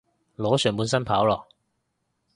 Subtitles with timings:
[0.35, 1.43] 裸上半身跑囉